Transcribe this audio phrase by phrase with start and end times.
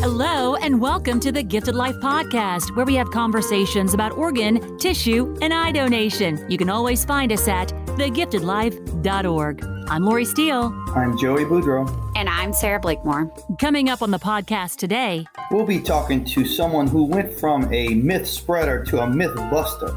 [0.00, 5.36] Hello, and welcome to the Gifted Life Podcast, where we have conversations about organ, tissue,
[5.40, 6.44] and eye donation.
[6.50, 9.64] You can always find us at thegiftedlife.org.
[9.88, 10.74] I'm Lori Steele.
[10.88, 12.01] I'm Joey Boudreau.
[12.22, 13.32] And I'm Sarah Blakemore.
[13.58, 17.88] Coming up on the podcast today, We'll be talking to someone who went from a
[17.94, 19.88] myth spreader to a myth buster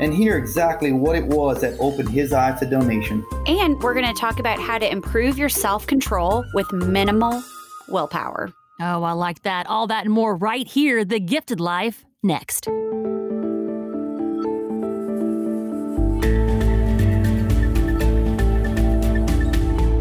[0.00, 3.26] and hear exactly what it was that opened his eye to donation.
[3.48, 7.42] And we're going to talk about how to improve your self control with minimal
[7.88, 8.52] willpower.
[8.80, 9.66] oh, I like that.
[9.66, 12.68] All that and more right here, The Gifted Life, next.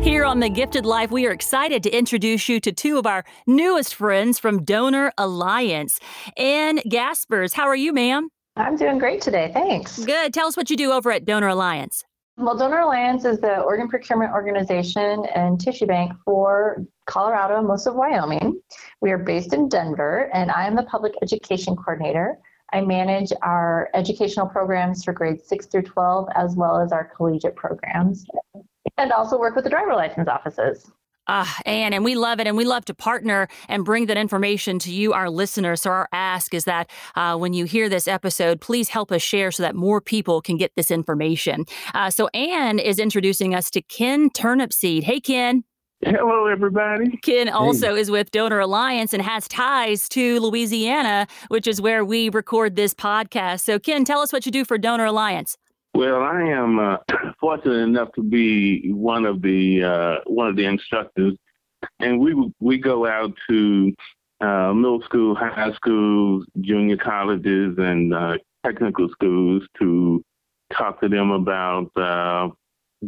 [0.06, 3.26] Here on The Gifted Life, we are excited to introduce you to two of our
[3.48, 6.00] newest friends from Donor Alliance.
[6.38, 8.30] Anne Gaspers, how are you, ma'am?
[8.56, 9.50] I'm doing great today.
[9.52, 9.98] Thanks.
[10.06, 10.32] Good.
[10.32, 12.04] Tell us what you do over at Donor Alliance.
[12.38, 17.88] Well, Donor Alliance is the organ procurement organization and tissue bank for Colorado and most
[17.88, 18.62] of Wyoming.
[19.02, 22.38] We are based in Denver, and I am the public education coordinator.
[22.74, 27.56] I manage our educational programs for grades 6 through 12, as well as our collegiate
[27.56, 28.24] programs,
[28.98, 30.92] and also work with the driver license offices.
[31.28, 34.78] Ah, Anne, and we love it, and we love to partner and bring that information
[34.80, 35.82] to you, our listeners.
[35.82, 39.52] So our ask is that uh, when you hear this episode, please help us share
[39.52, 41.66] so that more people can get this information.
[41.96, 45.02] Uh, so Anne is introducing us to Ken Turnipseed.
[45.02, 45.64] Hey, Ken.
[46.02, 47.18] Hello, everybody.
[47.24, 52.30] Ken also is with Donor Alliance and has ties to Louisiana, which is where we
[52.30, 53.62] record this podcast.
[53.62, 55.58] So, Ken, tell us what you do for Donor Alliance.
[55.96, 56.98] Well, I am uh,
[57.40, 61.38] fortunate enough to be one of the uh, one of the instructors,
[62.02, 63.94] and we we go out to
[64.42, 70.22] uh, middle school, high schools, junior colleges, and uh, technical schools to
[70.74, 72.50] talk to them about uh,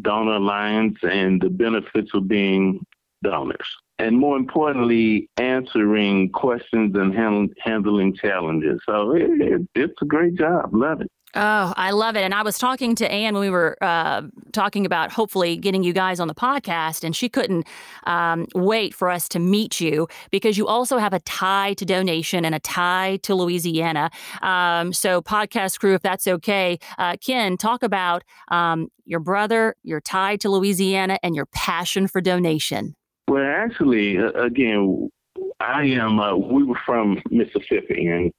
[0.01, 2.79] Donor Alliance and the benefits of being
[3.21, 3.67] donors,
[3.99, 8.79] and more importantly, answering questions and handling handling challenges.
[8.85, 10.69] So it, it, it's a great job.
[10.71, 11.11] Love it.
[11.39, 12.23] Oh, I love it.
[12.23, 15.93] And I was talking to Anne when we were uh, talking about hopefully getting you
[15.93, 17.67] guys on the podcast, and she couldn't
[18.05, 22.43] um, wait for us to meet you because you also have a tie to donation
[22.43, 24.09] and a tie to Louisiana.
[24.41, 30.01] Um, so, podcast crew, if that's okay, uh, Ken, talk about um, your brother, your
[30.01, 32.95] tie to Louisiana, and your passion for donation.
[33.27, 35.11] Well, actually, again,
[35.59, 36.19] I am.
[36.19, 38.33] Uh, we were from Mississippi, and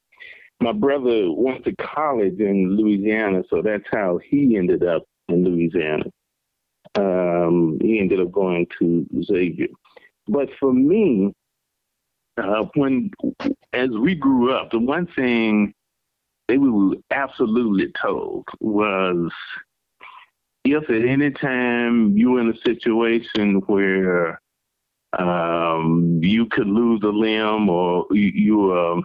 [0.61, 6.05] my brother went to college in Louisiana, so that's how he ended up in Louisiana.
[6.95, 9.69] Um, he ended up going to Xavier.
[10.27, 11.33] But for me,
[12.37, 13.11] uh, when
[13.73, 15.75] as we grew up, the one thing
[16.49, 19.31] that we were absolutely told was
[20.65, 24.41] if at any time you were in a situation where
[25.19, 29.01] um, you could lose a limb or you, you were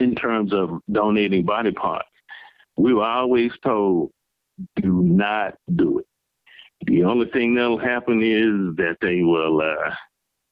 [0.00, 2.08] in terms of donating body parts,
[2.76, 4.10] we were always told,
[4.76, 6.06] do not do it.
[6.86, 9.94] The only thing that'll happen is that they will, uh,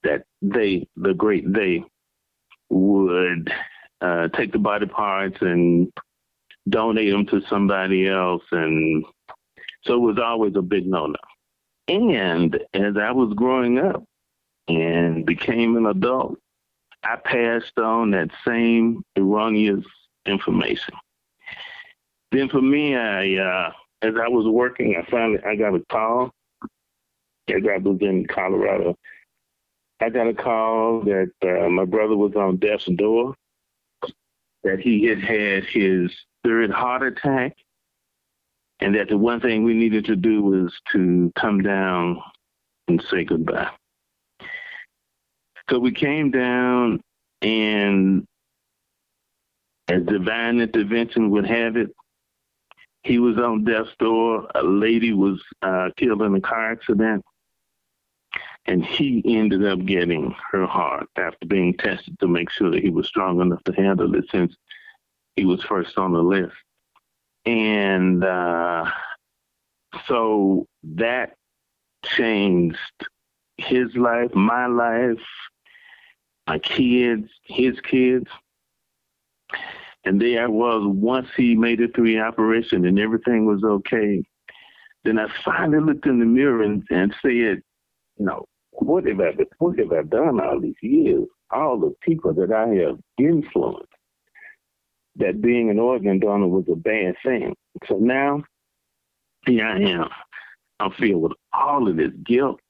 [0.03, 1.85] that they, the great they,
[2.71, 3.53] would
[4.01, 5.93] uh, take the body parts and
[6.69, 8.43] donate them to somebody else.
[8.51, 9.05] And
[9.85, 11.17] so it was always a big no no.
[11.89, 14.05] And as I was growing up
[14.67, 16.39] and became an adult,
[17.05, 19.85] I passed on that same erroneous
[20.27, 20.95] information.
[22.33, 23.73] Then for me, I uh,
[24.03, 26.31] as I was working, I finally I got a call.
[27.49, 28.97] As I was in Colorado,
[30.01, 33.35] I got a call that uh, my brother was on death's door,
[34.63, 36.11] that he had had his
[36.43, 37.55] third heart attack,
[38.81, 42.19] and that the one thing we needed to do was to come down
[42.89, 43.71] and say goodbye.
[45.71, 47.01] So we came down,
[47.41, 48.27] and
[49.89, 51.91] as divine intervention would have it,
[53.03, 54.49] he was on death's door.
[54.55, 57.25] A lady was uh, killed in a car accident,
[58.67, 62.91] and he ended up getting her heart after being tested to make sure that he
[62.91, 64.55] was strong enough to handle it since
[65.37, 66.55] he was first on the list.
[67.47, 68.91] And uh,
[70.07, 70.67] so
[70.97, 71.35] that
[72.05, 72.79] changed
[73.59, 75.21] his life, my life,
[76.47, 78.27] my kids, his kids.
[80.05, 84.23] And there I was once he made it through the operation and everything was okay.
[85.05, 87.63] Then I finally looked in the mirror and, and said, you
[88.19, 91.27] know, what have I what have I done all these years?
[91.51, 93.89] All the people that I have influenced,
[95.17, 97.55] that being an organ donor was a bad thing.
[97.87, 98.43] So now,
[99.47, 100.09] here I am.
[100.81, 102.61] I'm filled with all of this guilt.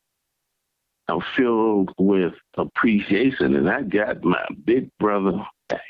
[1.09, 5.83] I'm filled with appreciation, and I got my big brother back.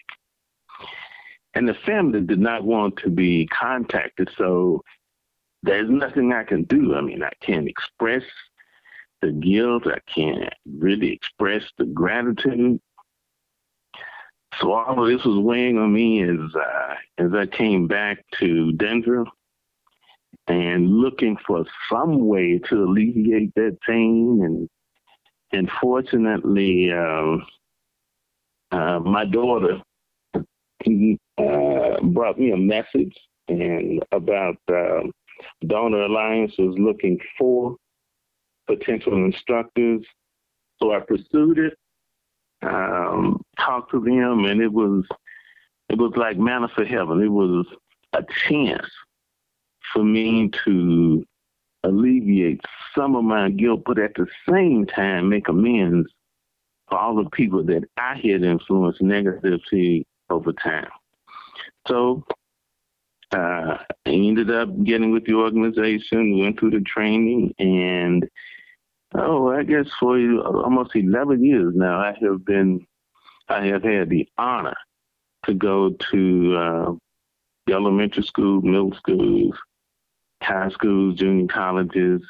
[1.55, 4.82] And the family did not want to be contacted, so
[5.62, 6.94] there's nothing I can do.
[6.94, 8.25] I mean, I can't express
[9.22, 9.87] the guilt.
[9.87, 12.81] I can't really express the gratitude.
[14.61, 18.72] So all of this was weighing on me as uh, as I came back to
[18.72, 19.25] Denver
[20.46, 24.40] and looking for some way to alleviate that pain.
[24.44, 24.69] And
[25.54, 27.36] and fortunately, uh,
[28.72, 29.80] uh, my daughter
[30.36, 33.16] uh, brought me a message
[33.48, 35.12] and about um,
[35.66, 37.76] Donor Alliance was looking for
[38.66, 40.04] potential instructors.
[40.82, 41.78] So I pursued it,
[42.62, 45.04] um, talked to them, and it was
[45.88, 47.22] it was like manna for heaven.
[47.22, 47.66] It was
[48.12, 48.90] a chance
[49.92, 51.24] for me to
[51.84, 52.60] alleviate
[52.94, 56.10] some of my guilt, but at the same time make amends
[56.88, 60.88] for all the people that I had influenced negatively over time.
[61.86, 62.25] So
[63.32, 68.28] uh, I ended up getting with the organization, went through the training, and
[69.14, 72.87] oh, I guess for almost 11 years now, I have been,
[73.48, 74.76] I have had the honor
[75.46, 76.92] to go to uh,
[77.72, 79.54] elementary school, middle schools,
[80.44, 82.23] high schools, junior colleges,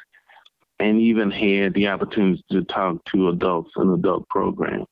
[0.79, 4.87] and even had the opportunity to talk to adults in adult programs.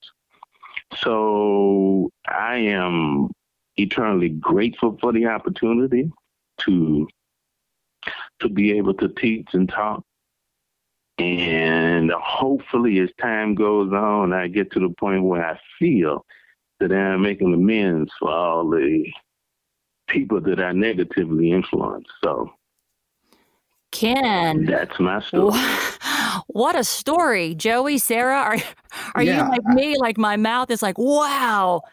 [0.98, 3.30] So I am
[3.78, 6.12] eternally grateful for the opportunity
[6.62, 7.08] to
[8.40, 10.04] to be able to teach and talk.
[11.20, 16.26] And hopefully, as time goes on, I get to the point where I feel
[16.80, 19.06] that I'm making amends for all the
[20.08, 22.10] people that I negatively influenced.
[22.24, 22.52] So,
[23.94, 25.58] Ken, that's my story.
[26.48, 28.36] What a story, Joey, Sarah.
[28.36, 28.58] Are
[29.16, 29.96] are yeah, you like me?
[29.98, 31.84] Like my mouth is like, wow,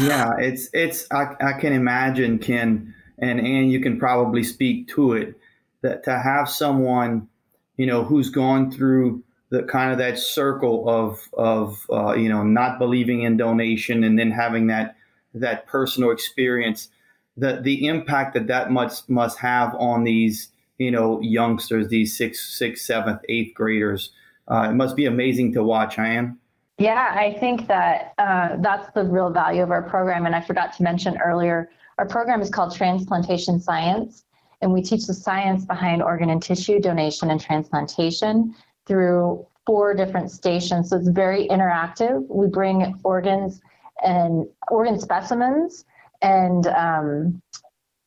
[0.00, 5.14] yeah, it's it's I, I can imagine Ken and and you can probably speak to
[5.14, 5.38] it
[5.82, 7.28] that to have someone
[7.76, 12.42] you know who's gone through the kind of that circle of of uh, you know
[12.42, 14.96] not believing in donation and then having that
[15.34, 16.88] that personal experience
[17.36, 20.48] the the impact that that must must have on these
[20.78, 24.10] you know youngsters these sixth sixth seventh eighth graders
[24.48, 26.38] uh, it must be amazing to watch Ian.
[26.78, 30.26] Yeah, I think that uh, that's the real value of our program.
[30.26, 34.24] And I forgot to mention earlier, our program is called Transplantation Science,
[34.60, 38.54] and we teach the science behind organ and tissue donation and transplantation
[38.86, 40.90] through four different stations.
[40.90, 42.26] So it's very interactive.
[42.28, 43.60] We bring organs
[44.04, 45.84] and organ specimens
[46.20, 47.40] and um,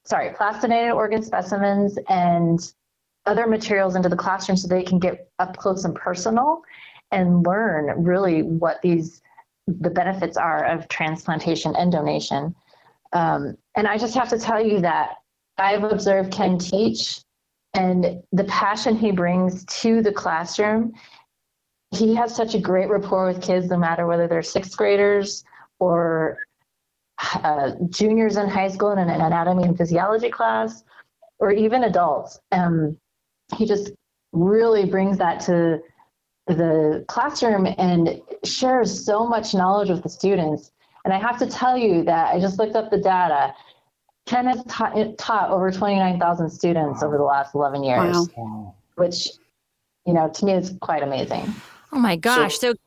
[0.07, 2.74] sorry, plastinated organ specimens and
[3.25, 6.62] other materials into the classroom so they can get up close and personal
[7.12, 9.21] and learn really what these
[9.68, 12.56] the benefits are of transplantation and donation.
[13.12, 15.18] Um, and I just have to tell you that
[15.57, 17.21] I've observed Ken teach
[17.74, 20.94] and the passion he brings to the classroom.
[21.92, 25.44] He has such a great rapport with kids, no matter whether they're sixth graders
[25.80, 26.37] or
[27.19, 30.83] uh, juniors in high school in an anatomy and physiology class,
[31.40, 32.40] or even adults.
[32.52, 32.97] Um,
[33.56, 33.92] he just
[34.33, 35.80] really brings that to
[36.47, 40.71] the classroom and shares so much knowledge with the students.
[41.06, 43.54] And I have to tell you that I just looked up the data.
[44.26, 48.76] Ken has taught, taught over 29,000 students over the last 11 years, wow.
[48.95, 49.30] which,
[50.06, 51.54] you know, to me is quite amazing.
[51.94, 52.57] Oh my gosh.
[52.57, 52.78] So, so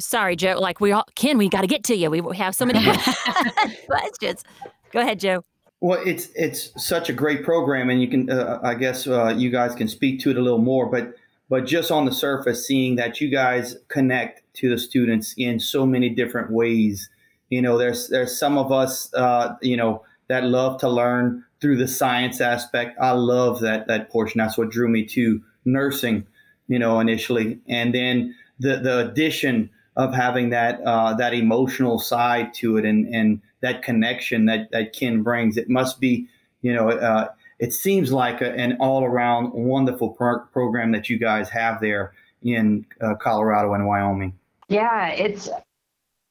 [0.00, 0.58] sorry, Joe.
[0.58, 2.10] Like we all, Ken, we got to get to you.
[2.10, 2.80] We have so many
[3.86, 4.44] questions.
[4.92, 5.44] Go ahead, Joe.
[5.80, 9.50] Well, it's it's such a great program, and you can, uh, I guess, uh, you
[9.50, 10.86] guys can speak to it a little more.
[10.86, 11.14] But
[11.48, 15.86] but just on the surface, seeing that you guys connect to the students in so
[15.86, 17.08] many different ways.
[17.48, 21.76] You know, there's there's some of us, uh, you know, that love to learn through
[21.76, 22.96] the science aspect.
[23.00, 24.38] I love that that portion.
[24.38, 26.26] That's what drew me to nursing,
[26.68, 32.54] you know, initially, and then the the addition of having that uh, that emotional side
[32.54, 35.56] to it and and that connection that that Ken brings.
[35.56, 36.28] It must be,
[36.62, 36.90] you know.
[36.90, 37.28] Uh,
[37.58, 42.14] it seems like a, an all around wonderful pro- program that you guys have there
[42.42, 44.32] in uh, Colorado and Wyoming.
[44.68, 45.50] Yeah, it's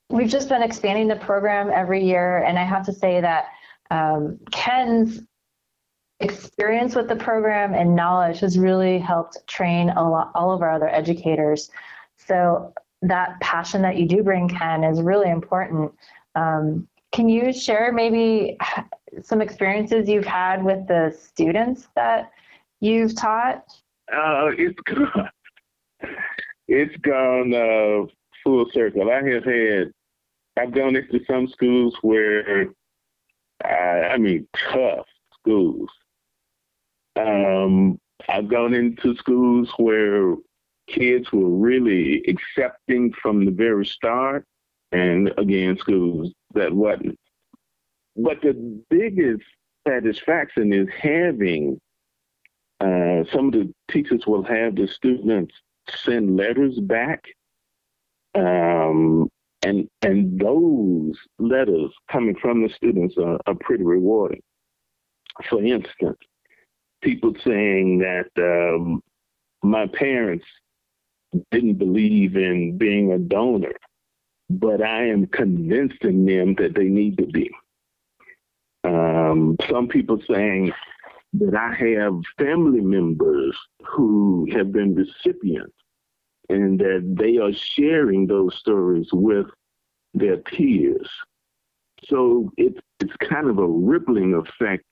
[0.09, 3.45] we've just been expanding the program every year, and I have to say that
[3.91, 5.21] um, Ken's
[6.19, 10.71] experience with the program and knowledge has really helped train a lot, all of our
[10.71, 11.69] other educators
[12.17, 15.91] So that passion that you do bring, Ken, is really important.
[16.35, 18.57] Um, can you share maybe
[19.23, 22.31] some experiences you've had with the students that
[22.79, 23.63] you've taught?
[24.13, 25.29] Uh, it's gone.
[26.67, 28.05] It's gone uh,
[28.43, 29.09] full circle.
[29.09, 29.91] I have had.
[30.57, 32.67] I've gone into some schools where,
[33.63, 35.05] I, I mean, tough
[35.39, 35.89] schools.
[37.15, 40.35] Um, I've gone into schools where
[40.89, 44.45] kids were really accepting from the very start,
[44.91, 47.17] and again, schools that wasn't.
[48.15, 49.43] But the biggest
[49.87, 51.79] satisfaction is having
[52.81, 55.53] uh, some of the teachers will have the students
[55.89, 57.23] send letters back,
[58.35, 59.29] um,
[59.61, 64.41] and and those letters coming from the students are, are pretty rewarding.
[65.49, 66.17] For instance,
[67.01, 69.01] people saying that um,
[69.63, 70.45] my parents
[71.51, 73.73] didn't believe in being a donor,
[74.49, 77.49] but I am convincing them that they need to be.
[78.83, 80.71] Um, some people saying
[81.33, 83.55] that I have family members
[83.85, 85.75] who have been recipients
[86.49, 89.45] and that they are sharing those stories with
[90.13, 91.09] their peers.
[92.05, 94.83] So it's it's kind of a rippling effect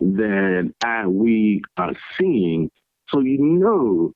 [0.00, 2.70] that I, we are seeing.
[3.08, 4.12] So you know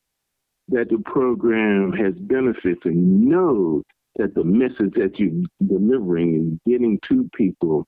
[0.70, 3.82] that the program has benefits and know
[4.16, 7.86] that the message that you're delivering is getting to people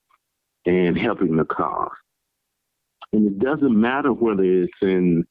[0.66, 1.90] and helping the cause.
[3.12, 5.24] And it doesn't matter whether it's in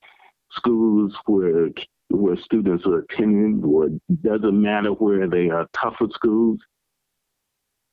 [0.52, 1.70] schools where
[2.10, 6.60] where students are attending, or it doesn't matter where they are tougher schools.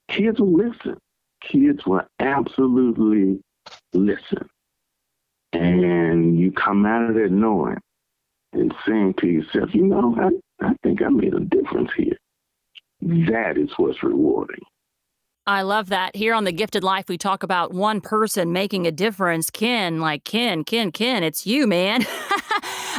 [0.08, 0.96] Kids will listen.
[1.40, 3.40] Kids will absolutely
[3.92, 4.48] listen.
[5.52, 7.78] And you come out of it knowing
[8.52, 12.16] and saying to yourself, you know, I, I think I made a difference here.
[13.00, 14.60] That is what's rewarding.
[15.46, 16.14] I love that.
[16.14, 19.50] Here on The Gifted Life, we talk about one person making a difference.
[19.50, 22.04] Ken, like Ken, Ken, Ken, it's you, man.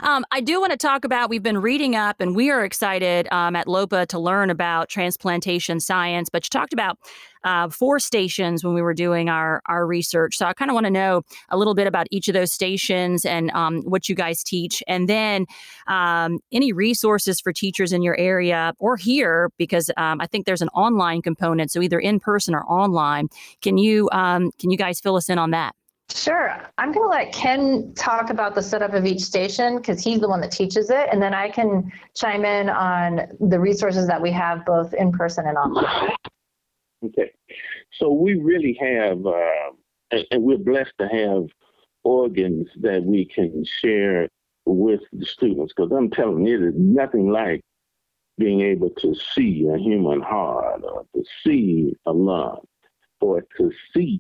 [0.03, 3.27] Um, I do want to talk about, we've been reading up and we are excited
[3.31, 6.97] um, at LOPA to learn about transplantation science, but you talked about
[7.43, 10.37] uh, four stations when we were doing our, our research.
[10.37, 13.25] So I kind of want to know a little bit about each of those stations
[13.25, 14.83] and um, what you guys teach.
[14.87, 15.45] And then
[15.87, 20.61] um, any resources for teachers in your area or here, because um, I think there's
[20.61, 21.71] an online component.
[21.71, 23.29] So either in person or online.
[23.61, 25.75] Can you, um, can you guys fill us in on that?
[26.13, 26.59] Sure.
[26.79, 30.27] I'm going to let Ken talk about the setup of each station because he's the
[30.27, 31.07] one that teaches it.
[31.11, 35.45] And then I can chime in on the resources that we have both in person
[35.45, 36.09] and online.
[37.05, 37.31] Okay.
[37.93, 39.71] So we really have, uh,
[40.11, 41.45] and, and we're blessed to have
[42.03, 44.27] organs that we can share
[44.65, 47.61] with the students because I'm telling you, there's nothing like
[48.37, 52.61] being able to see a human heart or to see a lung
[53.21, 54.19] or to see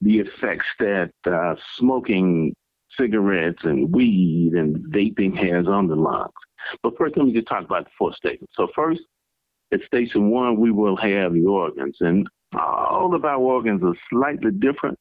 [0.00, 2.54] the effects that uh, smoking
[2.90, 6.32] cigarettes and weed and vaping has on the lungs.
[6.82, 8.48] But first, let me just talk about the four stations.
[8.52, 9.00] So first,
[9.72, 14.50] at station one, we will have the organs, and all of our organs are slightly
[14.50, 14.98] different,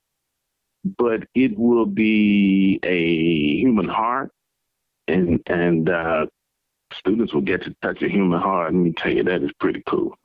[0.97, 4.31] but it will be a human heart,
[5.07, 6.25] and and uh,
[6.93, 8.73] students will get to touch a human heart.
[8.73, 10.15] Let me tell you, that is pretty cool.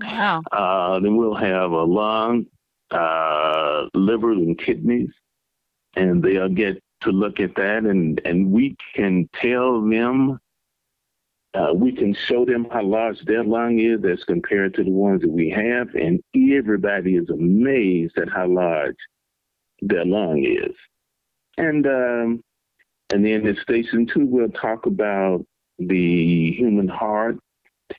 [0.00, 0.42] Wow.
[0.50, 2.46] Uh, then we'll have a lung,
[2.90, 5.10] uh, liver and kidneys,
[5.94, 10.38] and they'll get to look at that, and and we can tell them,
[11.54, 15.20] uh, we can show them how large their lung is as compared to the ones
[15.22, 18.96] that we have, and everybody is amazed at how large
[19.82, 20.74] their lung is,
[21.56, 22.42] and um,
[23.12, 25.44] and then in station two we'll talk about
[25.78, 27.36] the human heart,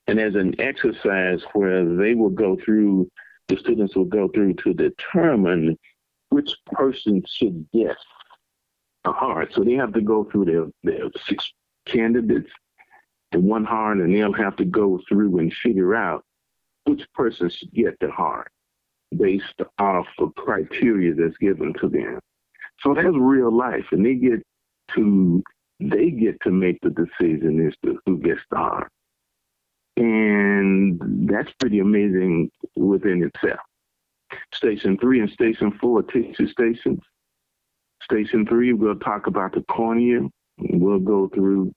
[0.07, 3.09] and as an exercise where they will go through
[3.51, 5.77] the students will go through to determine
[6.29, 7.97] which person should get
[9.03, 9.51] a heart.
[9.53, 11.51] So they have to go through their, their six
[11.85, 12.49] candidates
[13.31, 16.23] and one heart, and they'll have to go through and figure out
[16.85, 18.51] which person should get the heart
[19.17, 22.19] based off of criteria that's given to them.
[22.81, 24.41] So that's real life, and they get
[24.95, 25.43] to
[25.79, 28.91] they get to make the decision as to who gets the heart.
[29.97, 33.59] And that's pretty amazing within itself.
[34.53, 37.01] Station three and station four tissue stations.
[38.03, 40.21] Station three, we'll talk about the cornea.
[40.57, 41.73] We'll go through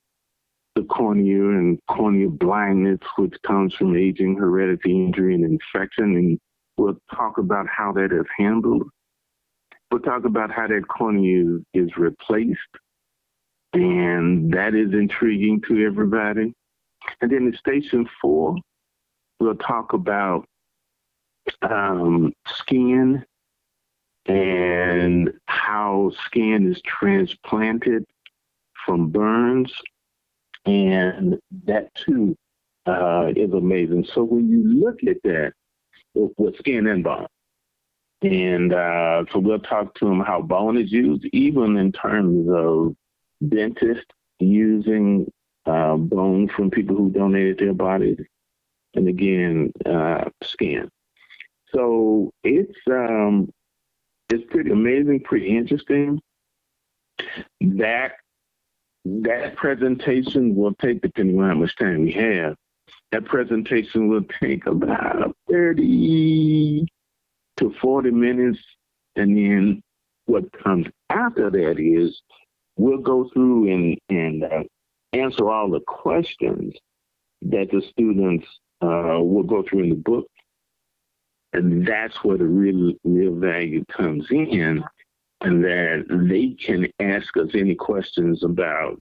[0.74, 6.16] the cornea and corneal blindness, which comes from aging, heredity, injury, and infection.
[6.16, 6.38] And
[6.76, 8.82] we'll talk about how that is handled.
[9.90, 12.58] We'll talk about how that cornea is replaced.
[13.72, 16.52] And that is intriguing to everybody.
[17.20, 18.56] And then in station four,
[19.38, 20.46] we'll talk about
[21.62, 23.24] um, skin
[24.26, 28.04] and how skin is transplanted
[28.86, 29.72] from burns.
[30.66, 32.36] And that too
[32.86, 34.06] uh, is amazing.
[34.14, 35.52] So when you look at that
[36.14, 37.26] with skin and bone,
[38.22, 42.94] and uh, so we'll talk to them how bone is used, even in terms of
[43.50, 44.06] dentists
[44.38, 45.30] using
[45.66, 48.18] uh, bone from people who donated their bodies,
[48.94, 50.88] and again, uh, skin.
[51.74, 53.50] So it's um,
[54.30, 56.20] it's pretty amazing, pretty interesting.
[57.60, 58.12] That
[59.04, 62.56] that presentation will take, depending on how much time we have,
[63.12, 66.86] that presentation will take about 30
[67.58, 68.58] to 40 minutes.
[69.16, 69.82] And then
[70.26, 72.20] what comes after that is
[72.76, 74.62] we'll go through and, and uh,
[75.12, 76.74] answer all the questions
[77.42, 78.46] that the students
[78.80, 80.26] uh, will go through in the book.
[81.52, 84.82] And that's where the real, real value comes in,
[85.44, 88.98] and that they can ask us any questions about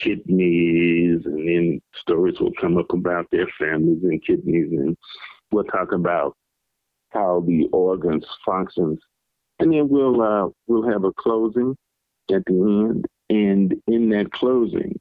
[0.00, 4.96] kidneys, and then stories will come up about their families and kidneys, and
[5.52, 6.36] we'll talk about
[7.10, 8.98] how the organs functions,
[9.60, 11.76] and then we'll uh, we'll have a closing
[12.32, 14.98] at the end, and in that closing,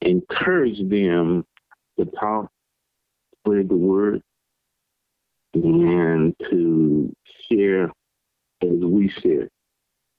[0.00, 1.44] encourage them
[1.98, 2.50] to talk,
[3.38, 4.22] spread the word,
[5.52, 7.14] and to
[7.50, 7.84] share
[8.62, 9.48] as we share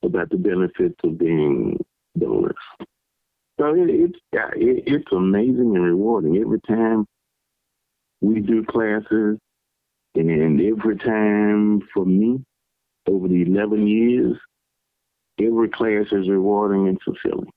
[0.04, 1.78] about the benefits of being
[2.18, 2.56] donors.
[3.60, 7.06] So it, it's it, it's amazing and rewarding every time
[8.22, 9.38] we do classes,
[10.16, 12.44] and every time for me
[13.08, 14.38] over the 11 years,
[15.40, 17.50] every class is rewarding and fulfilling.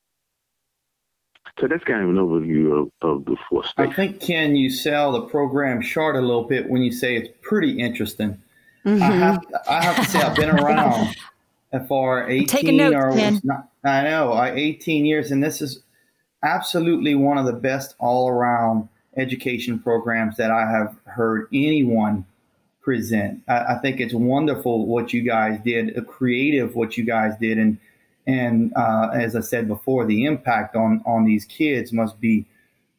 [1.60, 3.74] So that's kind of an overview of, of the four states.
[3.78, 7.28] I think, Ken, you sell the program short a little bit when you say it's
[7.42, 8.42] pretty interesting.
[8.84, 9.02] Mm-hmm.
[9.02, 11.14] I, have, I have to say, I've been around
[11.88, 13.40] for 18 Taking notes, or Ken.
[13.84, 15.82] I know, 18 years, and this is
[16.42, 22.24] absolutely one of the best all around education programs that I have heard anyone
[22.82, 23.42] present.
[23.48, 27.78] I, I, think it's wonderful what you guys did, creative what you guys did, and
[28.26, 32.46] and uh, as I said before, the impact on on these kids must be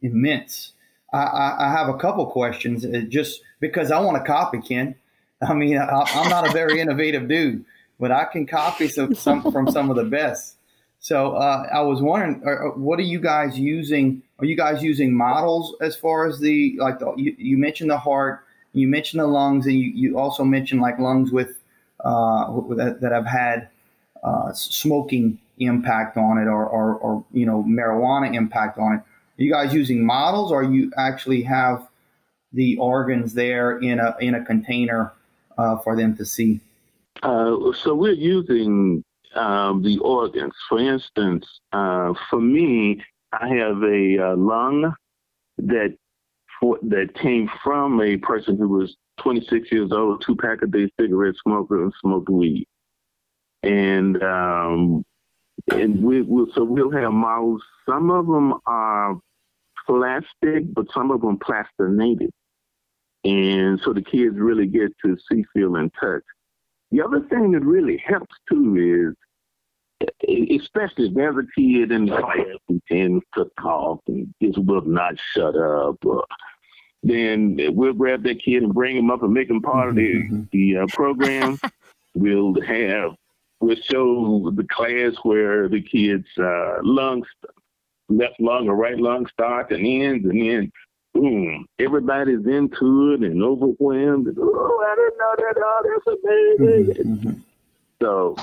[0.02, 0.74] immense.
[1.14, 4.96] I, I have a couple questions, uh, just because I want to copy Ken.
[5.42, 7.64] I mean, I, am not a very innovative dude,
[8.00, 10.56] but I can copy some, some from some of the best.
[11.00, 14.24] So uh, I was wondering, uh, uh, what are you guys using?
[14.40, 16.98] Are you guys using models as far as the like?
[16.98, 20.82] The, you, you, mentioned the heart, you mentioned the lungs, and you, you also mentioned
[20.82, 21.60] like lungs with
[22.04, 23.70] uh, that, that have had
[24.24, 28.98] uh, smoking impact on it, or, or, or you know marijuana impact on it.
[28.98, 31.88] Are you guys using models, or you actually have
[32.52, 35.14] the organs there in a in a container
[35.56, 36.62] uh, for them to see?
[37.26, 39.04] So we're using
[39.36, 40.54] um, the organs.
[40.70, 43.02] For instance, uh, for me,
[43.34, 44.94] I have a uh, lung
[45.58, 45.96] that
[46.60, 50.90] for, that came from a person who was 26 years old, two pack a day
[51.00, 52.68] cigarette smoker, and smoked weed.
[53.64, 55.04] And um,
[55.72, 57.64] and we will so we'll have models.
[57.88, 59.18] Some of them are
[59.88, 62.32] plastic, but some of them plastinated.
[63.24, 66.22] And so the kids really get to see, feel, and touch.
[66.96, 69.16] The other thing that really helps too
[70.18, 70.18] is
[70.50, 74.86] especially if there's a kid in the class who tends to talk and just will
[74.86, 76.22] not shut up, uh,
[77.04, 80.14] then we'll grab that kid and bring him up and make him part of the,
[80.14, 80.44] mm-hmm.
[80.54, 81.60] the uh, program.
[82.16, 83.12] we'll have,
[83.60, 87.28] we'll show the class where the kid's uh, lungs,
[88.08, 90.72] left lung or right lung starts and ends, and then
[91.16, 94.28] boom, everybody's into it and overwhelmed.
[94.28, 95.56] And, oh, I didn't know that.
[95.58, 97.06] Oh, that's amazing.
[97.06, 97.28] Mm-hmm.
[97.28, 97.40] mm-hmm.
[98.02, 98.36] So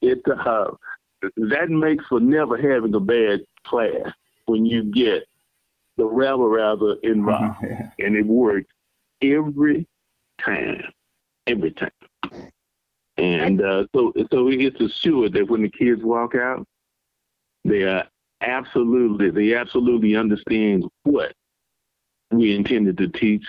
[0.00, 0.70] it uh,
[1.36, 4.10] that makes for never having a bad class
[4.46, 5.24] when you get
[5.96, 7.90] the rabble rather involved, yeah.
[7.98, 8.72] and it works
[9.22, 9.86] every
[10.42, 10.82] time,
[11.46, 11.90] every time.
[13.18, 16.66] And uh, so, so it's assured that when the kids walk out,
[17.64, 18.06] they are
[18.42, 21.32] absolutely, they absolutely understand what
[22.36, 23.44] we intended to teach,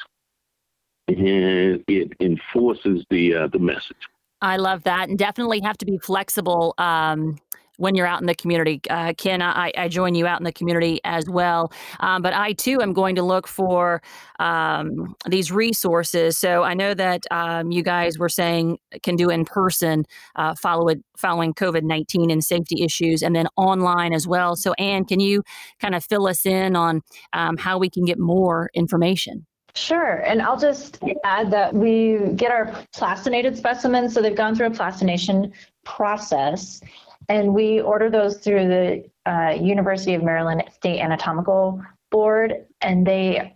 [1.07, 3.97] and it enforces the uh, the message.
[4.41, 7.37] I love that, and definitely have to be flexible um,
[7.77, 8.81] when you're out in the community.
[8.89, 11.71] Uh, Ken, I, I, join you out in the community as well.
[11.99, 14.01] Um, but I too am going to look for
[14.39, 16.37] um, these resources.
[16.37, 20.87] So I know that um, you guys were saying can do in person uh, follow
[20.89, 24.55] it, following COVID 19 and safety issues, and then online as well.
[24.55, 25.43] So, Anne, can you
[25.79, 27.01] kind of fill us in on
[27.33, 29.45] um, how we can get more information?
[29.77, 30.23] Sure.
[30.25, 34.13] And I'll just add that we get our plastinated specimens.
[34.13, 35.53] So they've gone through a plastination
[35.85, 36.81] process,
[37.29, 43.53] and we order those through the uh, University of Maryland State Anatomical Board, and they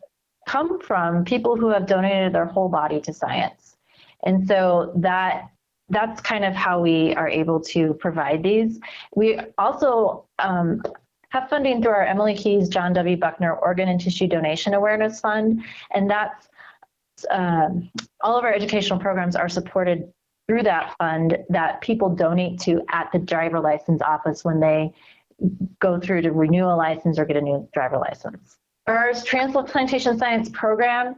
[0.47, 3.77] come from people who have donated their whole body to science.
[4.23, 5.49] And so that
[5.89, 8.79] that's kind of how we are able to provide these.
[9.13, 10.81] We also um,
[11.29, 13.17] have funding through our Emily Keyes John W.
[13.17, 16.47] Buckner Organ and Tissue Donation Awareness Fund, and that's
[17.29, 17.89] um,
[18.21, 20.11] all of our educational programs are supported
[20.47, 24.91] through that fund that people donate to at the driver license office when they
[25.79, 28.57] go through to renew a license or get a new driver license.
[28.87, 31.15] Our transplantation science program,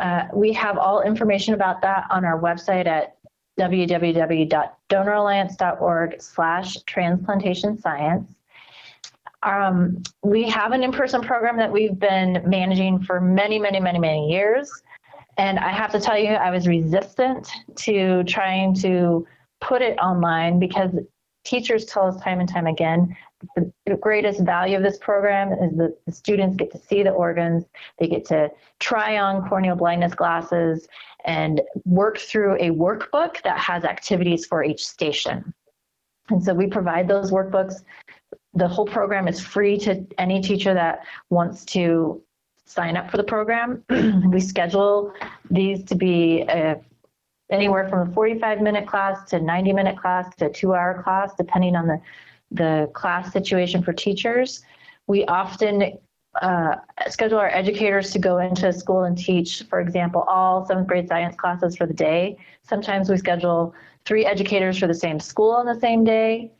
[0.00, 3.16] uh, we have all information about that on our website at
[3.58, 8.30] www.donoralliance.org slash transplantation science.
[9.42, 14.30] Um, we have an in-person program that we've been managing for many, many, many, many
[14.30, 14.70] years.
[15.38, 19.26] And I have to tell you, I was resistant to trying to
[19.60, 20.90] put it online because
[21.44, 23.16] teachers tell us time and time again
[23.54, 27.64] the greatest value of this program is that the students get to see the organs,
[27.98, 30.88] they get to try on corneal blindness glasses,
[31.24, 35.52] and work through a workbook that has activities for each station.
[36.30, 37.82] And so we provide those workbooks
[38.54, 42.22] the whole program is free to any teacher that wants to
[42.66, 43.82] sign up for the program.
[44.30, 45.12] we schedule
[45.50, 46.76] these to be a,
[47.50, 51.74] anywhere from a 45 minute class to 90 minute class to two hour class, depending
[51.76, 52.00] on the,
[52.50, 54.62] the class situation for teachers.
[55.06, 55.98] We often
[56.42, 56.76] uh,
[57.08, 61.36] schedule our educators to go into school and teach, for example, all seventh grade science
[61.36, 62.36] classes for the day.
[62.62, 63.74] Sometimes we schedule
[64.04, 66.52] three educators for the same school on the same day.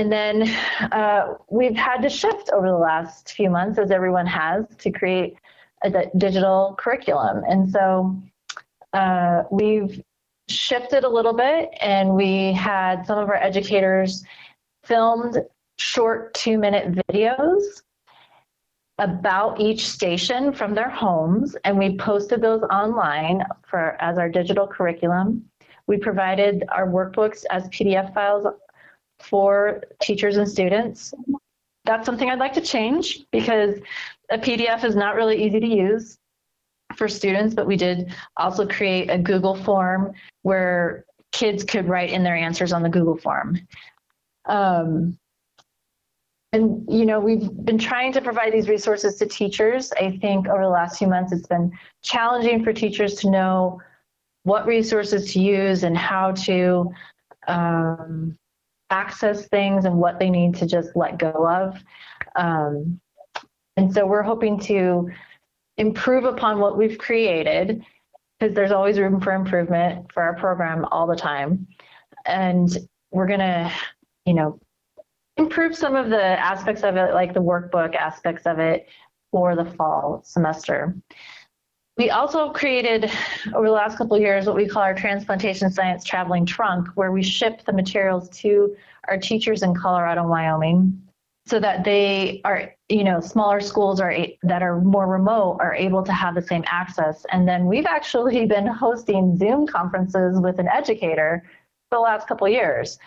[0.00, 0.48] And then
[0.92, 5.36] uh, we've had to shift over the last few months, as everyone has, to create
[5.82, 7.42] a digital curriculum.
[7.46, 8.18] And so
[8.94, 10.02] uh, we've
[10.48, 14.24] shifted a little bit, and we had some of our educators
[14.84, 15.36] filmed
[15.76, 17.82] short two minute videos
[18.96, 24.66] about each station from their homes, and we posted those online for as our digital
[24.66, 25.44] curriculum.
[25.86, 28.46] We provided our workbooks as PDF files
[29.20, 31.14] for teachers and students.
[31.84, 33.76] That's something I'd like to change because
[34.30, 36.18] a PDF is not really easy to use
[36.96, 42.22] for students, but we did also create a Google form where kids could write in
[42.22, 43.58] their answers on the Google form.
[44.46, 45.18] Um,
[46.52, 50.62] and you know we've been trying to provide these resources to teachers i think over
[50.62, 51.70] the last few months it's been
[52.02, 53.80] challenging for teachers to know
[54.42, 56.90] what resources to use and how to
[57.46, 58.36] um,
[58.90, 61.82] access things and what they need to just let go of.
[62.36, 63.00] Um,
[63.76, 65.08] and so we're hoping to
[65.78, 67.82] improve upon what we've created
[68.38, 71.66] because there's always room for improvement for our program all the time.
[72.26, 72.76] And
[73.10, 73.72] we're going to,
[74.26, 74.60] you know,
[75.36, 78.86] improve some of the aspects of it, like the workbook aspects of it
[79.30, 80.96] for the fall semester.
[81.96, 83.10] We also created
[83.54, 87.22] over the last couple years what we call our transplantation science traveling trunk, where we
[87.22, 88.74] ship the materials to
[89.08, 91.02] our teachers in Colorado and Wyoming
[91.46, 96.02] so that they are, you know, smaller schools are that are more remote are able
[96.04, 97.26] to have the same access.
[97.32, 101.42] And then we've actually been hosting Zoom conferences with an educator
[101.90, 102.98] for the last couple years.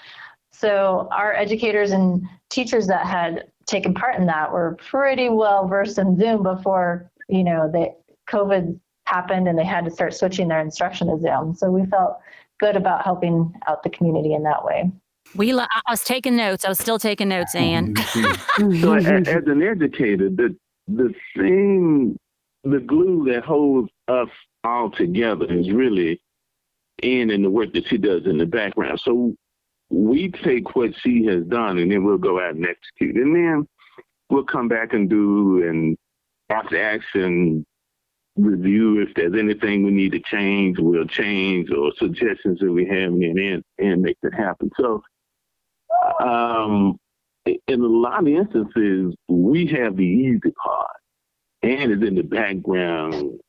[0.52, 5.98] So our educators and teachers that had taken part in that were pretty well versed
[5.98, 7.96] in Zoom before, you know, the
[8.34, 11.54] COVID happened and they had to start switching their instruction to Zoom.
[11.56, 12.20] So we felt
[12.60, 14.92] good about helping out the community in that way.
[15.36, 16.66] We, I was taking notes.
[16.66, 17.94] I was still taking notes, Anne.
[17.94, 18.82] Mm-hmm.
[18.82, 20.56] so, as, as an educator, the
[20.88, 22.18] the thing,
[22.64, 24.28] the glue that holds us
[24.64, 26.22] all together is really
[27.02, 29.00] Anne and the work that she does in the background.
[29.04, 29.34] So
[29.90, 33.68] we take what she has done, and then we'll go out and execute, and then
[34.30, 35.98] we'll come back and do and
[36.50, 37.66] after action
[38.36, 43.14] review if there's anything we need to change, we'll change, or suggestions that we have,
[43.14, 44.72] and and make that happen.
[44.80, 45.04] So,
[46.20, 46.98] um,
[47.46, 50.98] in a lot of instances, we have the easy part,
[51.62, 53.40] and is in the background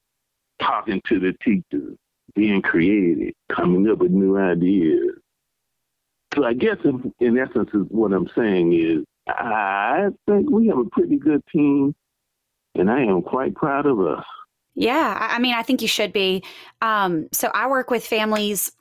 [0.61, 1.97] talking to the teachers,
[2.35, 5.17] being creative, coming up with new ideas.
[6.35, 10.79] So I guess in, in essence, is what I'm saying is I think we have
[10.79, 11.95] a pretty good team,
[12.75, 14.25] and I am quite proud of us.
[14.75, 16.43] Yeah, I mean, I think you should be.
[16.83, 18.73] Um, so I work with families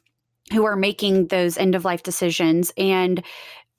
[0.52, 3.24] who are making those end of life decisions, and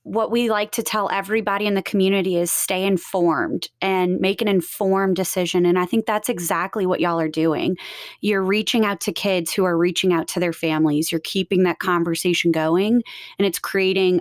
[0.05, 4.49] what we like to tell everybody in the community is stay informed and make an
[4.49, 5.65] informed decision.
[5.65, 7.77] And I think that's exactly what y'all are doing.
[8.21, 11.11] You're reaching out to kids who are reaching out to their families.
[11.11, 13.03] You're keeping that conversation going,
[13.39, 14.21] and it's creating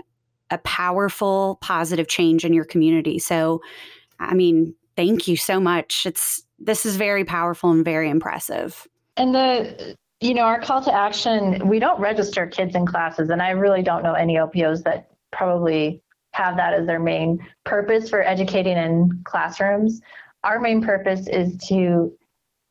[0.52, 3.20] a powerful, positive change in your community.
[3.20, 3.62] So,
[4.20, 6.06] I mean, thank you so much.
[6.06, 8.88] It's this is very powerful and very impressive.
[9.18, 13.42] And the you know, our call to action, we don't register kids in classes, and
[13.42, 18.24] I really don't know any OPOs that probably have that as their main purpose for
[18.24, 20.02] educating in classrooms.
[20.46, 22.14] Our main purpose is to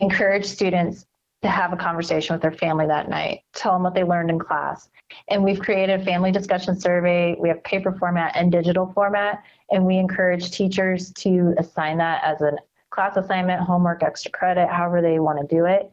[0.01, 1.05] encourage students
[1.43, 4.39] to have a conversation with their family that night, tell them what they learned in
[4.39, 4.89] class.
[5.29, 7.37] And we've created a family discussion survey.
[7.39, 12.41] We have paper format and digital format, and we encourage teachers to assign that as
[12.41, 12.53] a
[12.93, 15.91] class assignment, homework, extra credit, however they want to do it.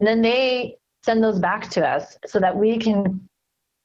[0.00, 3.28] And then they send those back to us so that we can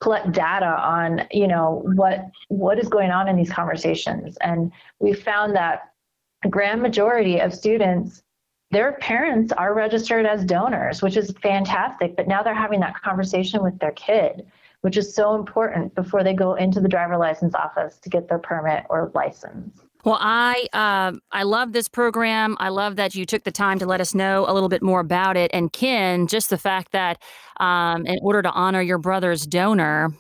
[0.01, 5.13] collect data on you know what what is going on in these conversations and we
[5.13, 5.91] found that
[6.43, 8.23] a grand majority of students
[8.71, 13.61] their parents are registered as donors which is fantastic but now they're having that conversation
[13.61, 14.43] with their kid
[14.81, 18.39] which is so important before they go into the driver license office to get their
[18.39, 22.57] permit or license well, I uh, I love this program.
[22.59, 24.99] I love that you took the time to let us know a little bit more
[24.99, 25.51] about it.
[25.53, 27.21] And Ken, just the fact that
[27.59, 30.11] um, in order to honor your brother's donor,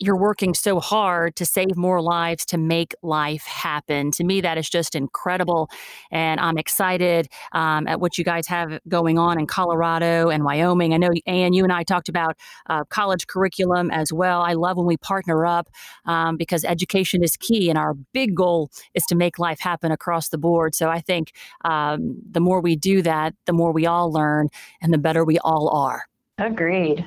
[0.00, 4.10] you're working so hard to save more lives to make life happen.
[4.12, 5.68] To me, that is just incredible.
[6.10, 10.94] And I'm excited um, at what you guys have going on in Colorado and Wyoming.
[10.94, 12.36] I know, Anne, you and I talked about
[12.70, 14.40] uh, college curriculum as well.
[14.40, 15.68] I love when we partner up
[16.06, 17.68] um, because education is key.
[17.68, 20.74] And our big goal is to make life happen across the board.
[20.74, 21.32] So I think
[21.64, 24.48] um, the more we do that, the more we all learn
[24.80, 26.04] and the better we all are.
[26.38, 27.04] Agreed.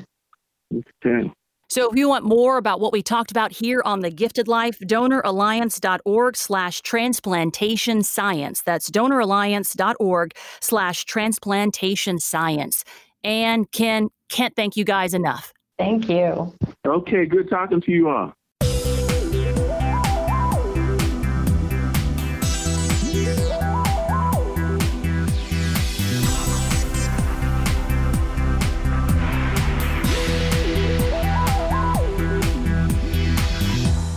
[1.04, 1.32] Okay.
[1.74, 4.78] So if you want more about what we talked about here on the Gifted Life,
[4.78, 8.62] donoralliance.org slash transplantation science.
[8.62, 12.84] That's donoralliance.org slash transplantation science.
[13.24, 15.52] And Ken, can't thank you guys enough.
[15.80, 16.54] Thank you.
[16.86, 18.36] Okay, good talking to you all.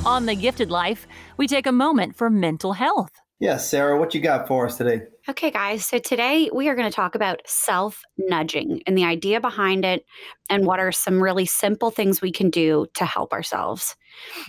[0.07, 3.11] On the Gifted Life, we take a moment for mental health.
[3.41, 5.03] Yes, Sarah, what you got for us today?
[5.29, 5.85] Okay, guys.
[5.85, 10.07] So today we are going to talk about self nudging and the idea behind it
[10.49, 13.97] and what are some really simple things we can do to help ourselves.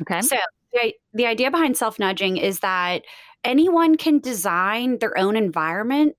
[0.04, 0.22] Okay.
[0.22, 0.38] So,
[0.74, 3.02] the, the idea behind self nudging is that
[3.44, 6.16] anyone can design their own environment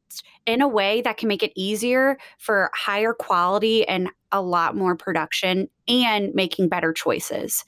[0.47, 4.97] in a way that can make it easier for higher quality and a lot more
[4.97, 7.65] production and making better choices.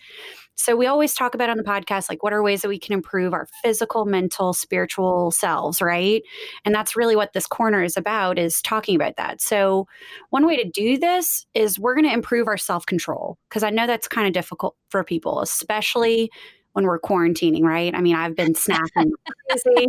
[0.60, 2.92] So we always talk about on the podcast like what are ways that we can
[2.92, 6.22] improve our physical, mental, spiritual selves, right?
[6.64, 9.40] And that's really what this corner is about is talking about that.
[9.40, 9.86] So
[10.30, 13.86] one way to do this is we're going to improve our self-control because I know
[13.86, 16.30] that's kind of difficult for people, especially
[16.72, 17.94] when we're quarantining, right?
[17.94, 19.10] I mean, I've been snacking
[19.50, 19.86] crazy.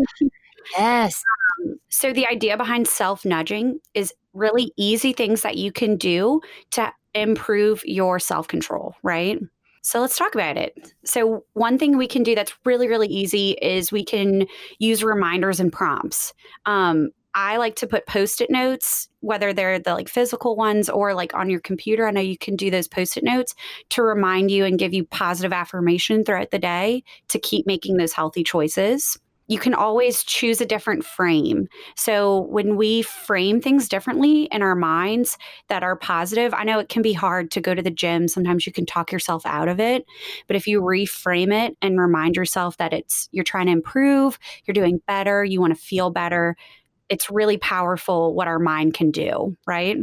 [0.78, 1.24] Yes.
[1.64, 6.42] Um, so the idea behind self nudging is really easy things that you can do
[6.72, 9.40] to improve your self control, right?
[9.82, 10.94] So let's talk about it.
[11.06, 14.46] So, one thing we can do that's really, really easy is we can
[14.80, 16.34] use reminders and prompts.
[16.66, 21.14] Um, I like to put post it notes, whether they're the like physical ones or
[21.14, 22.08] like on your computer.
[22.08, 23.56] I know you can do those post it notes
[23.90, 28.14] to remind you and give you positive affirmation throughout the day to keep making those
[28.14, 29.18] healthy choices
[29.52, 31.68] you can always choose a different frame.
[31.98, 35.38] So when we frame things differently in our minds
[35.68, 38.30] that are positive, I know it can be hard to go to the gym.
[38.30, 40.06] Sometimes you can talk yourself out of it.
[40.48, 44.74] But if you reframe it and remind yourself that it's you're trying to improve, you're
[44.74, 46.56] doing better, you want to feel better,
[47.10, 49.98] it's really powerful what our mind can do, right?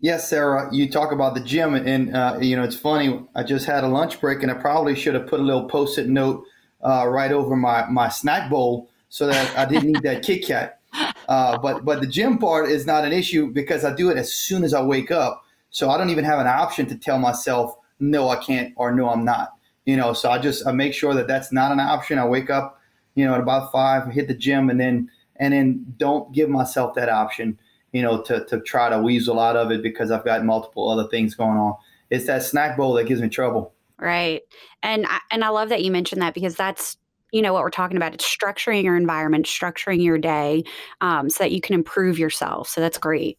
[0.00, 3.26] Yes, Sarah, you talk about the gym, and uh, you know it's funny.
[3.34, 6.08] I just had a lunch break, and I probably should have put a little post-it
[6.08, 6.44] note
[6.82, 10.80] uh, right over my, my snack bowl so that I didn't need that Kit Kat.
[11.28, 14.32] Uh, but but the gym part is not an issue because I do it as
[14.32, 15.42] soon as I wake up.
[15.70, 19.10] So I don't even have an option to tell myself no I can't or no
[19.10, 19.54] I'm not.
[19.84, 22.20] You know, so I just I make sure that that's not an option.
[22.20, 22.80] I wake up,
[23.16, 26.94] you know, at about five, hit the gym, and then and then don't give myself
[26.94, 27.58] that option.
[27.92, 31.08] You know, to to try to weasel out of it because I've got multiple other
[31.08, 31.74] things going on.
[32.10, 33.72] It's that snack bowl that gives me trouble.
[33.98, 34.42] Right.
[34.82, 36.96] And I, and I love that you mentioned that because that's
[37.32, 38.14] you know what we're talking about.
[38.14, 40.64] It's structuring your environment, structuring your day,
[41.00, 42.68] um, so that you can improve yourself.
[42.68, 43.38] So that's great.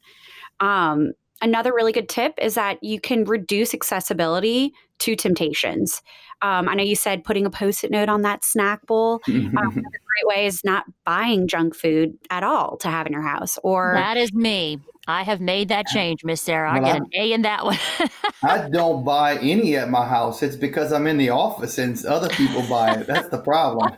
[0.60, 6.02] Um, another really good tip is that you can reduce accessibility to temptations.
[6.42, 9.22] Um, I know you said putting a post-it note on that snack bowl.
[9.28, 13.22] um, a great way is not buying junk food at all to have in your
[13.22, 13.58] house.
[13.64, 14.80] Or that is me.
[15.10, 16.70] I have made that change, Miss Sarah.
[16.70, 17.80] I get an A in that one.
[18.44, 20.44] I don't buy any at my house.
[20.44, 23.08] It's because I'm in the office and other people buy it.
[23.08, 23.94] That's the problem.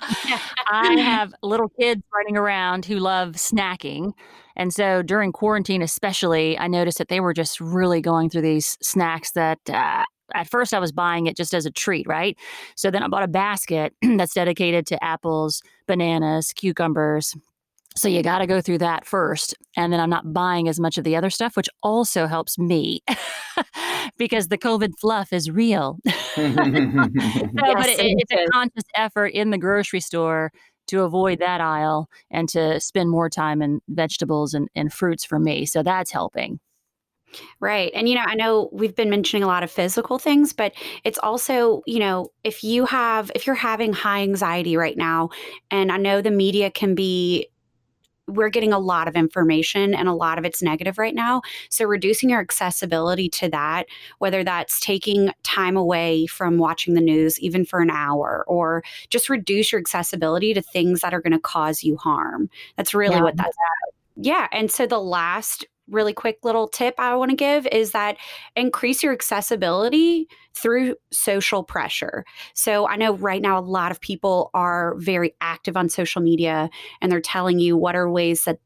[0.00, 4.14] I have little kids running around who love snacking.
[4.56, 8.76] And so during quarantine, especially, I noticed that they were just really going through these
[8.82, 12.36] snacks that uh, at first I was buying it just as a treat, right?
[12.76, 17.34] So then I bought a basket that's dedicated to apples, bananas, cucumbers.
[17.96, 19.56] So you got to go through that first.
[19.76, 23.02] And then I'm not buying as much of the other stuff, which also helps me
[24.18, 25.98] because the COVID fluff is real.
[26.06, 26.12] so,
[26.42, 26.54] yes,
[27.54, 30.52] but it, it's a conscious effort in the grocery store
[30.88, 35.38] to avoid that aisle and to spend more time in vegetables and, and fruits for
[35.38, 35.66] me.
[35.66, 36.60] So that's helping.
[37.60, 37.90] Right.
[37.94, 40.72] And, you know, I know we've been mentioning a lot of physical things, but
[41.04, 45.30] it's also, you know, if you have, if you're having high anxiety right now,
[45.70, 47.48] and I know the media can be
[48.28, 51.40] we're getting a lot of information and a lot of it's negative right now.
[51.70, 53.86] So, reducing your accessibility to that,
[54.18, 59.28] whether that's taking time away from watching the news, even for an hour, or just
[59.28, 62.50] reduce your accessibility to things that are going to cause you harm.
[62.76, 63.22] That's really yeah.
[63.22, 63.94] what that's at.
[64.16, 64.46] Yeah.
[64.52, 68.16] And so, the last really quick little tip I want to give is that
[68.56, 72.24] increase your accessibility through social pressure.
[72.54, 76.70] So I know right now a lot of people are very active on social media
[77.00, 78.58] and they're telling you what are ways that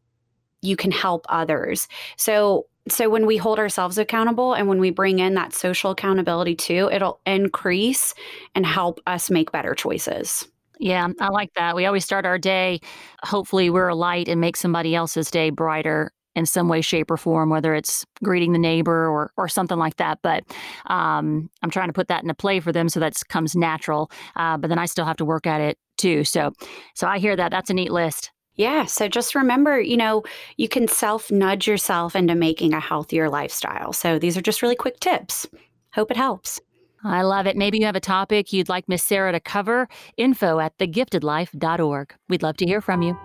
[0.63, 1.89] you can help others.
[2.17, 6.57] So so when we hold ourselves accountable and when we bring in that social accountability
[6.57, 8.13] too, it'll increase
[8.57, 10.49] and help us make better choices.
[10.81, 11.77] Yeah, I like that.
[11.77, 12.81] We always start our day.
[13.23, 17.17] Hopefully, we're a light and make somebody else's day brighter in some way, shape, or
[17.17, 20.19] form, whether it's greeting the neighbor or or something like that.
[20.23, 20.45] But
[20.87, 24.11] um, I'm trying to put that into play for them so that comes natural.
[24.37, 26.25] Uh, but then I still have to work at it too.
[26.25, 26.53] So
[26.95, 27.51] so I hear that.
[27.51, 28.31] That's a neat list.
[28.55, 28.85] Yeah.
[28.85, 30.25] So just remember, you know,
[30.57, 33.93] you can self nudge yourself into making a healthier lifestyle.
[33.93, 35.47] So these are just really quick tips.
[35.95, 36.61] Hope it helps.
[37.05, 37.57] I love it.
[37.57, 39.89] Maybe you have a topic you'd like Miss Sarah to cover.
[40.17, 42.15] Info at thegiftedlife.org.
[42.29, 43.19] We'd love to hear from you.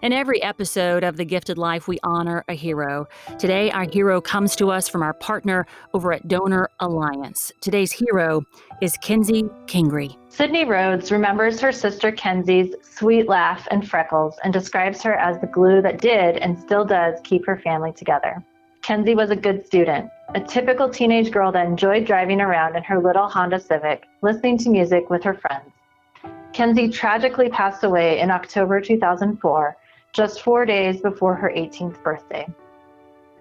[0.00, 3.08] In every episode of The Gifted Life, we honor a hero.
[3.36, 7.50] Today, our hero comes to us from our partner over at Donor Alliance.
[7.60, 8.44] Today's hero
[8.80, 10.16] is Kenzie Kingry.
[10.28, 15.48] Sydney Rhodes remembers her sister Kenzie's sweet laugh and freckles and describes her as the
[15.48, 18.40] glue that did and still does keep her family together.
[18.82, 23.02] Kenzie was a good student, a typical teenage girl that enjoyed driving around in her
[23.02, 25.72] little Honda Civic, listening to music with her friends.
[26.52, 29.76] Kenzie tragically passed away in October 2004
[30.18, 32.44] just four days before her 18th birthday.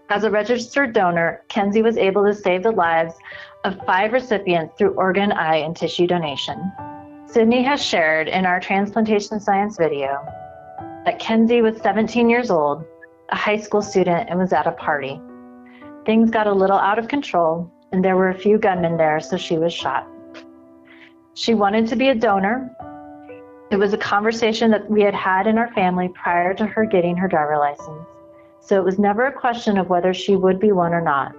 [0.10, 3.16] As a registered donor, Kenzie was able to save the lives
[3.64, 6.72] of five recipients through organ, eye, and tissue donation.
[7.26, 10.24] Sydney has shared in our transplantation science video
[11.04, 12.86] that Kenzie was 17 years old,
[13.30, 15.20] a high school student, and was at a party.
[16.06, 19.36] Things got a little out of control, and there were a few gunmen there, so
[19.36, 20.08] she was shot.
[21.34, 22.70] She wanted to be a donor,
[23.70, 27.18] it was a conversation that we had had in our family prior to her getting
[27.18, 28.08] her driver license,
[28.62, 31.36] so it was never a question of whether she would be one or not.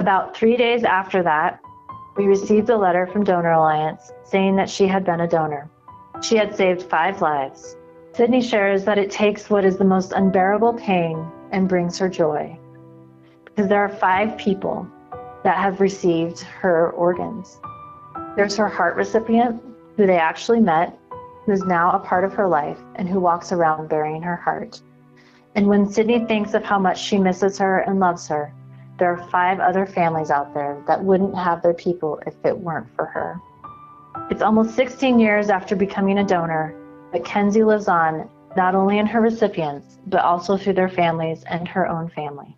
[0.00, 1.60] About three days after that,
[2.16, 5.68] we received a letter from Donor Alliance saying that she had been a donor.
[6.22, 7.76] She had saved five lives.
[8.12, 12.56] Sydney shares that it takes what is the most unbearable pain and brings her joy.
[13.44, 14.86] Because there are five people
[15.42, 17.60] that have received her organs.
[18.36, 19.60] There's her heart recipient,
[19.96, 20.98] who they actually met,
[21.46, 24.80] who's now a part of her life, and who walks around bearing her heart.
[25.54, 28.52] And when Sydney thinks of how much she misses her and loves her,
[28.98, 32.94] there are five other families out there that wouldn't have their people if it weren't
[32.94, 33.40] for her.
[34.30, 36.74] It's almost 16 years after becoming a donor,
[37.12, 41.66] but Kenzie lives on not only in her recipients, but also through their families and
[41.66, 42.56] her own family.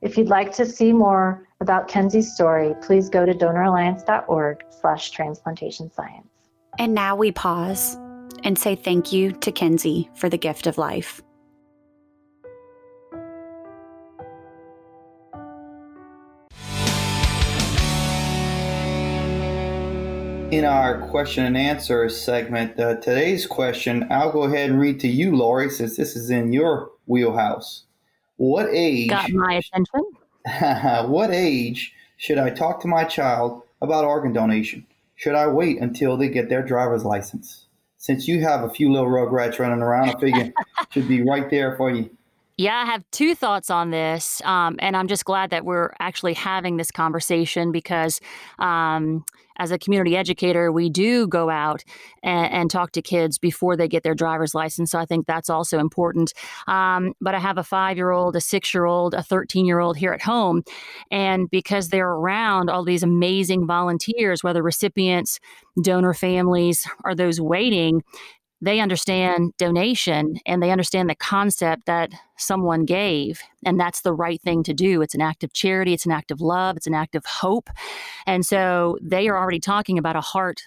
[0.00, 5.90] If you'd like to see more about Kenzie's story, please go to donoralliance.org slash transplantation
[5.90, 6.28] science.
[6.78, 7.96] And now we pause
[8.44, 11.20] and say thank you to Kenzie for the gift of life.
[20.52, 25.08] In our question and answer segment, uh, today's question, I'll go ahead and read to
[25.08, 27.87] you, Lori, since this is in your wheelhouse.
[28.38, 29.10] What age?
[29.10, 30.02] Got my attention.
[31.10, 34.86] what age should I talk to my child about organ donation?
[35.16, 37.66] Should I wait until they get their driver's license?
[37.96, 40.52] Since you have a few little rugrats running around, I figure
[40.90, 42.08] should be right there for you.
[42.56, 44.40] Yeah, I have two thoughts on this.
[44.44, 48.20] Um, and I'm just glad that we're actually having this conversation because
[48.58, 49.24] um,
[49.58, 51.84] as a community educator, we do go out
[52.22, 54.90] and, and, talk to kids before they get their driver's license.
[54.90, 56.34] So I think that's also important.
[56.66, 59.80] Um, but I have a five year old, a six year old, a 13 year
[59.80, 60.62] old here at home.
[61.10, 65.40] And because they're around all these amazing volunteers, whether recipients,
[65.82, 68.02] donor families, or those waiting,
[68.60, 74.40] they understand donation and they understand the concept that someone gave and that's the right
[74.40, 75.02] thing to do.
[75.02, 77.70] It's an act of charity it's an act of love it's an act of hope.
[78.26, 80.62] And so they are already talking about a heart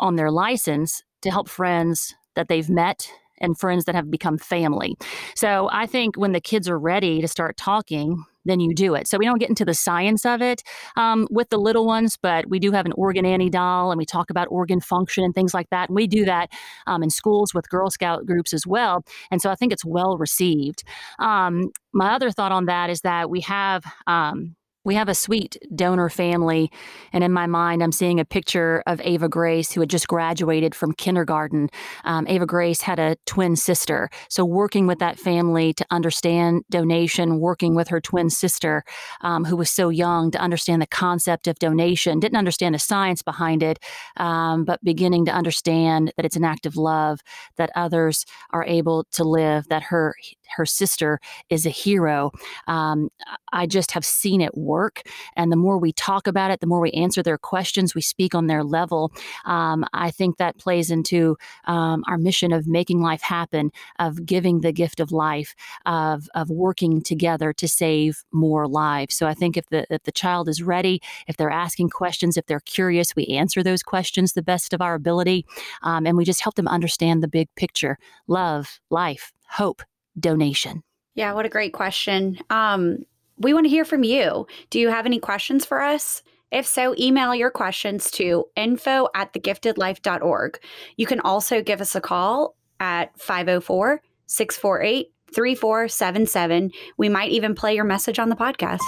[0.00, 4.96] on their license to help friends that they've met and friends that have become family.
[5.34, 9.06] So i think when the kids are ready to start talking then you do it.
[9.08, 10.62] So we don't get into the science of it
[10.96, 14.06] um, with the little ones, but we do have an organ Annie doll and we
[14.06, 15.88] talk about organ function and things like that.
[15.88, 16.50] And we do that
[16.86, 19.04] um, in schools with Girl Scout groups as well.
[19.30, 20.84] And so I think it's well received.
[21.18, 25.56] Um, my other thought on that is that we have um, we have a sweet
[25.74, 26.70] donor family,
[27.12, 30.74] and in my mind, I'm seeing a picture of Ava Grace, who had just graduated
[30.74, 31.70] from kindergarten.
[32.04, 34.10] Um, Ava Grace had a twin sister.
[34.28, 38.84] So, working with that family to understand donation, working with her twin sister,
[39.22, 43.22] um, who was so young, to understand the concept of donation, didn't understand the science
[43.22, 43.78] behind it,
[44.18, 47.20] um, but beginning to understand that it's an act of love,
[47.56, 50.14] that others are able to live, that her
[50.56, 52.30] her sister is a hero.
[52.66, 53.08] Um,
[53.52, 55.02] I just have seen it work.
[55.36, 58.34] And the more we talk about it, the more we answer their questions, we speak
[58.34, 59.12] on their level.
[59.44, 61.36] Um, I think that plays into
[61.66, 65.54] um, our mission of making life happen, of giving the gift of life,
[65.86, 69.14] of, of working together to save more lives.
[69.14, 72.46] So I think if the, if the child is ready, if they're asking questions, if
[72.46, 75.46] they're curious, we answer those questions the best of our ability.
[75.82, 79.82] Um, and we just help them understand the big picture love, life, hope,
[80.18, 80.82] donation?
[81.14, 82.38] Yeah, what a great question.
[82.50, 82.98] Um,
[83.38, 84.46] we want to hear from you.
[84.70, 86.22] Do you have any questions for us?
[86.50, 90.60] If so, email your questions to info at thegiftedlife.org.
[90.96, 96.70] You can also give us a call at 504 648 3477.
[96.96, 98.78] We might even play your message on the podcast.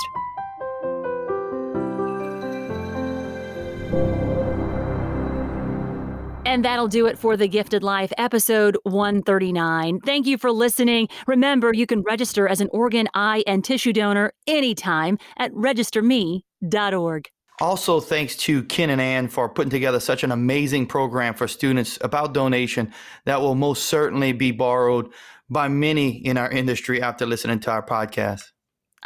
[6.47, 9.99] And that'll do it for The Gifted Life, episode 139.
[10.07, 11.09] Thank you for listening.
[11.27, 17.29] Remember, you can register as an organ, eye, and tissue donor anytime at registerme.org.
[17.61, 21.99] Also, thanks to Ken and Anne for putting together such an amazing program for students
[22.01, 22.93] about donation
[23.25, 25.13] that will most certainly be borrowed
[25.51, 28.53] by many in our industry after listening to our podcast.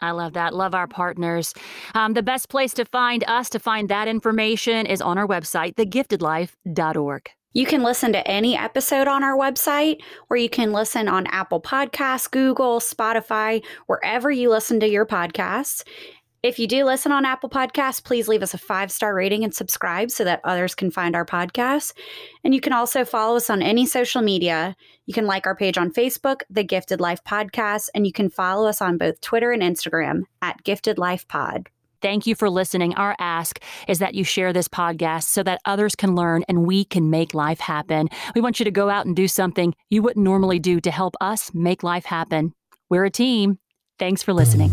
[0.01, 0.55] I love that.
[0.55, 1.55] Love our partners.
[1.95, 5.75] Um, the best place to find us, to find that information, is on our website,
[5.75, 7.31] thegiftedlife.org.
[7.53, 11.61] You can listen to any episode on our website, or you can listen on Apple
[11.61, 15.83] Podcasts, Google, Spotify, wherever you listen to your podcasts.
[16.43, 19.55] If you do listen on Apple Podcasts, please leave us a five star rating and
[19.55, 21.93] subscribe so that others can find our podcast.
[22.45, 24.75] And you can also follow us on any social media.
[25.05, 28.67] You can like our page on Facebook, The Gifted Life Podcast, and you can follow
[28.67, 31.69] us on both Twitter and Instagram at Gifted Life Pod.
[32.01, 32.95] Thank you for listening.
[32.95, 36.87] Our ask is that you share this podcast so that others can learn and we
[36.87, 38.09] can make life happen.
[38.35, 41.17] We want you to go out and do something you wouldn't normally do to help
[41.21, 42.55] us make life happen.
[42.89, 43.59] We're a team.
[43.99, 44.73] Thanks for listening.